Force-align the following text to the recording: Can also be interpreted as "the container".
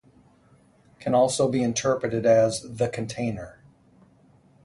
Can 0.99 1.13
also 1.13 1.47
be 1.47 1.61
interpreted 1.61 2.25
as 2.25 2.61
"the 2.77 2.89
container". 2.89 3.59